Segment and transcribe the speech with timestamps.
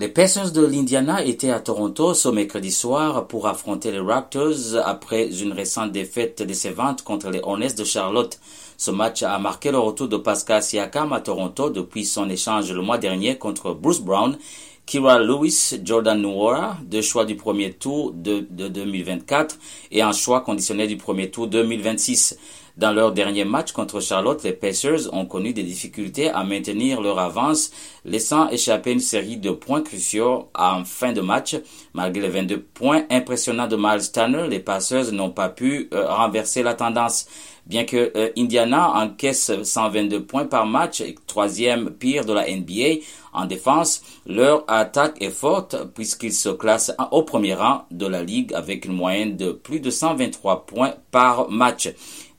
[0.00, 5.28] Les Pacers de l'Indiana étaient à Toronto ce mercredi soir pour affronter les Raptors après
[5.42, 8.40] une récente défaite décevante contre les Hornets de Charlotte.
[8.78, 12.80] Ce match a marqué le retour de Pascal Siakam à Toronto depuis son échange le
[12.80, 14.38] mois dernier contre Bruce Brown,
[14.86, 19.58] Kira Lewis, Jordan Nwora, deux choix du premier tour de 2024
[19.92, 22.38] et un choix conditionnel du premier tour 2026.
[22.80, 27.18] Dans leur dernier match contre Charlotte, les Pacers ont connu des difficultés à maintenir leur
[27.18, 27.72] avance,
[28.06, 31.56] laissant échapper une série de points cruciaux en fin de match.
[31.92, 36.62] Malgré les 22 points impressionnants de Miles Turner, les Pacers n'ont pas pu euh, renverser
[36.62, 37.26] la tendance.
[37.66, 43.44] Bien que euh, Indiana encaisse 122 points par match, troisième pire de la NBA en
[43.44, 48.86] défense, leur attaque est forte puisqu'ils se classent au premier rang de la ligue avec
[48.86, 51.90] une moyenne de plus de 123 points par match.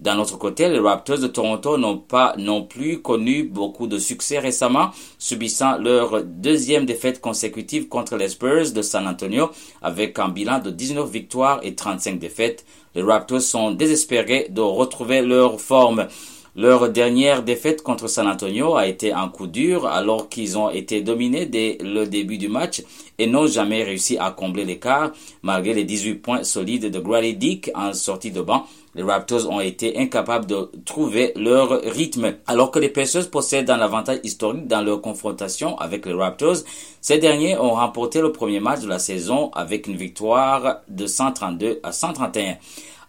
[0.02, 4.40] D'un autre côté, les Raptors de Toronto n'ont pas non plus connu beaucoup de succès
[4.40, 9.52] récemment, subissant leur deuxième défaite consécutive contre les Spurs de San Antonio
[9.84, 12.66] avec un bilan de 19 victoires et 35 défaites.
[12.96, 16.08] Les Raptors sont désespérés de retrouver leur forme.
[16.54, 21.00] Leur dernière défaite contre San Antonio a été un coup dur alors qu'ils ont été
[21.02, 22.84] dominés dès le début du match
[23.18, 25.12] et n'ont jamais réussi à combler l'écart
[25.44, 28.66] malgré les 18 points solides de Grady Dick en sortie de banc.
[28.96, 32.34] Les Raptors ont été incapables de trouver leur rythme.
[32.48, 36.58] Alors que les Pacers possèdent un avantage historique dans leur confrontation avec les Raptors,
[37.00, 41.80] ces derniers ont remporté le premier match de la saison avec une victoire de 132
[41.82, 42.58] à 131.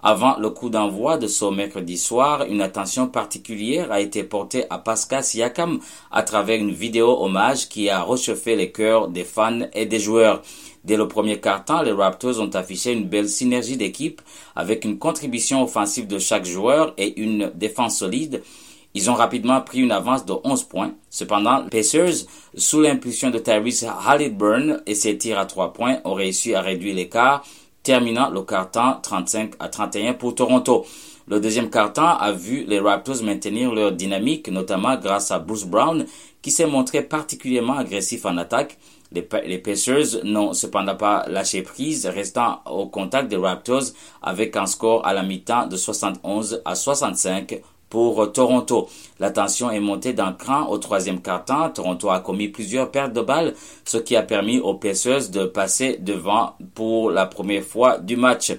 [0.04, 4.78] Avant le coup d'envoi de ce mercredi soir, une attention particulière a été portée à
[4.78, 5.78] Pascal Siakam
[6.10, 10.42] à travers une vidéo hommage qui a réchauffé les cœurs des fans et des joueurs.
[10.82, 14.20] Dès le premier quart-temps, les Raptors ont affiché une belle synergie d'équipe
[14.56, 18.42] avec une contribution offensive de chaque joueur et une défense solide.
[18.94, 20.94] Ils ont rapidement pris une avance de 11 points.
[21.10, 26.14] Cependant, les Pacers, sous l'impulsion de Tyrese Halliburton et ses tirs à 3 points, ont
[26.14, 27.44] réussi à réduire l'écart
[27.82, 30.86] terminant le quart-temps 35 à 31 pour Toronto.
[31.28, 36.04] Le deuxième quart-temps a vu les Raptors maintenir leur dynamique, notamment grâce à Bruce Brown,
[36.42, 38.78] qui s'est montré particulièrement agressif en attaque.
[39.12, 43.84] Les, les Pacers n'ont cependant pas lâché prise, restant au contact des Raptors
[44.22, 47.60] avec un score à la mi-temps de 71 à 65
[47.92, 48.88] pour Toronto.
[49.20, 51.68] La tension est montée d'un cran au troisième quart-temps.
[51.68, 53.52] Toronto a commis plusieurs pertes de balles,
[53.84, 58.54] ce qui a permis aux Pacers de passer devant pour la première fois du match.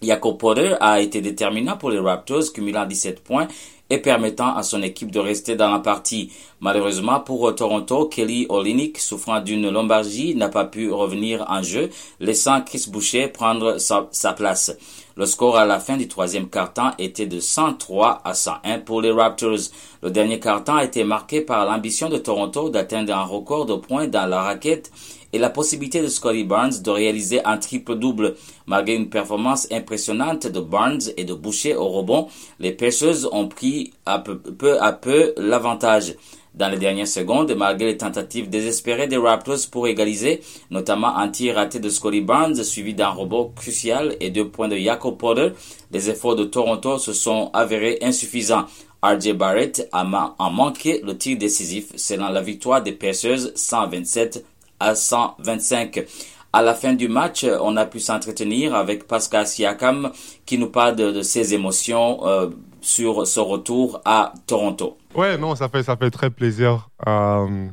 [0.00, 3.48] Jacob Porter a été déterminant pour les Raptors, cumulant 17 points
[3.92, 6.32] et permettant à son équipe de rester dans la partie.
[6.60, 12.62] Malheureusement pour Toronto, Kelly Olynyk, souffrant d'une lombalgie, n'a pas pu revenir en jeu, laissant
[12.62, 14.74] Chris Boucher prendre sa, place.
[15.14, 19.12] Le score à la fin du troisième quart-temps était de 103 à 101 pour les
[19.12, 19.58] Raptors.
[20.02, 24.08] Le dernier quart-temps a été marqué par l'ambition de Toronto d'atteindre un record de points
[24.08, 24.90] dans la raquette
[25.32, 28.36] et la possibilité de Scotty Barnes de réaliser un triple-double.
[28.66, 32.28] Malgré une performance impressionnante de Barnes et de Boucher au rebond,
[32.60, 34.40] les Pacers ont pris à peu,
[34.80, 36.14] à peu l'avantage
[36.54, 41.54] dans les dernières secondes, malgré les tentatives désespérées des Raptors pour égaliser, notamment un tir
[41.54, 45.52] raté de Scotty Barnes suivi d'un robot crucial et deux points de Jacob Porter,
[45.90, 48.66] les efforts de Toronto se sont avérés insuffisants.
[49.02, 54.44] RJ Barrett a, manqué le tir décisif, selon la victoire des Pacers 127
[54.78, 56.04] à 125.
[56.52, 60.12] À la fin du match, on a pu s'entretenir avec Pascal Siakam
[60.46, 62.50] qui nous parle de, ses émotions euh,
[62.82, 64.98] sur ce retour à Toronto.
[65.14, 66.90] Ouais, non, ça fait, ça fait très plaisir.
[67.06, 67.68] Euh,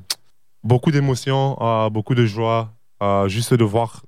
[0.64, 2.70] beaucoup d'émotions, euh, beaucoup de joie,
[3.28, 4.04] juste de voir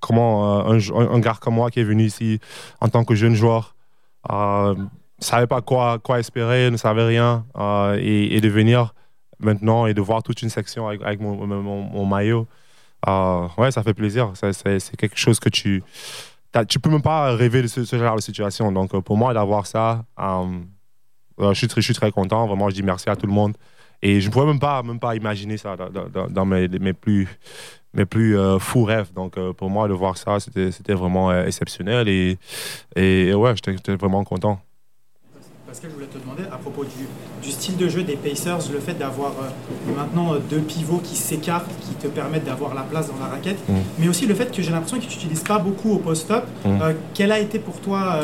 [0.00, 2.40] comment un, gars comme moi qui est venu ici
[2.80, 3.74] en tant que jeune joueur,
[4.28, 4.74] ne
[5.20, 7.44] savait pas quoi, quoi espérer, ne savait rien,
[7.98, 8.94] et, de venir
[9.40, 12.46] maintenant et de voir toute une section avec, mon, mon, maillot.
[13.08, 14.32] Euh, ouais, ça fait plaisir.
[14.34, 15.82] C'est quelque chose que tu.
[16.68, 18.72] Tu peux même pas rêver de ce, genre de situation.
[18.72, 20.44] Donc, euh, pour moi, d'avoir ça, euh,
[21.38, 22.46] je, suis très, je suis très content.
[22.46, 23.56] Vraiment, je dis merci à tout le monde.
[24.02, 27.28] Et je ne pouvais même pas, même pas imaginer ça dans, mes, plus,
[27.92, 29.12] mes plus fous rêves.
[29.12, 32.08] Donc, pour moi, de voir ça, c'était vraiment exceptionnel.
[32.08, 32.38] Et,
[32.96, 34.58] et, ouais, j'étais vraiment content.
[35.70, 37.06] Pascal, je voulais te demander à propos du,
[37.44, 41.14] du style de jeu des Pacers, le fait d'avoir euh, maintenant euh, deux pivots qui
[41.14, 43.74] s'écartent, qui te permettent d'avoir la place dans la raquette, mm.
[44.00, 46.42] mais aussi le fait que j'ai l'impression que tu n'utilises pas beaucoup au post-up.
[46.64, 46.68] Mm.
[46.82, 48.18] Euh, quel a été pour toi,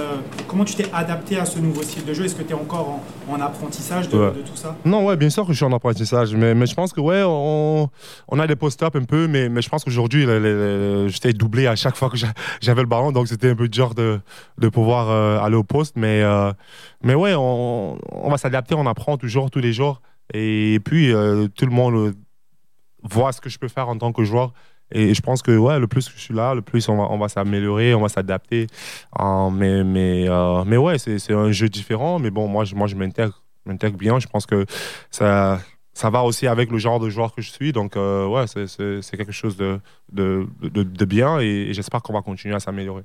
[0.49, 2.25] comment tu t'es adapté à ce nouveau style de jeu?
[2.25, 4.75] Est-ce que tu es encore en, apprentissage de, tout ça?
[4.85, 7.23] Non, ouais, bien sûr que je suis en apprentissage, mais, mais je pense que ouais,
[7.25, 7.89] on,
[8.27, 10.27] on a des post-up un peu, mais, mais je pense qu'aujourd'hui,
[11.13, 12.17] j'étais doublé à chaque fois que
[12.61, 14.19] j'avais le ballon, donc c'était un peu dur de,
[14.59, 15.11] de pouvoir
[15.45, 16.25] aller au poste, mais,
[17.05, 17.99] mais ouais, on,
[18.29, 20.01] va s'adapter, on apprend toujours, tous les jours.
[20.35, 22.15] Et puis, euh, tout le monde
[23.03, 24.53] voir ce que je peux faire en tant que joueur.
[24.93, 27.29] Et je pense que ouais, le plus que je suis là, le plus on va,
[27.29, 28.67] s'améliorer, on va s'adapter.
[29.53, 30.27] mais, mais,
[30.65, 32.19] mais ouais, c'est un jeu différent.
[32.19, 34.19] Mais bon, moi, je, moi, je m'intègre bien.
[34.21, 34.65] Je pense que
[35.11, 35.61] ça,
[35.93, 37.73] ça va aussi avec le genre de joueur que je suis.
[37.73, 39.81] Donc, ouais, c'est quelque chose de,
[40.13, 43.03] de, de, bien et j'espère qu'on va continuer à s'améliorer.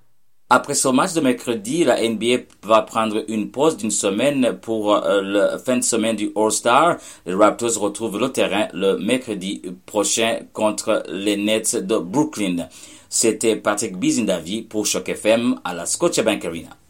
[0.54, 5.22] Après ce match de mercredi, la NBA va prendre une pause d'une semaine pour euh,
[5.22, 6.98] la fin de semaine du All-Star.
[7.26, 12.68] Les Raptors retrouvent le terrain le mercredi prochain contre les Nets de Brooklyn.
[13.08, 16.81] C'était Patrick Bizindavi pour Choc FM à la Scotiabank Arena.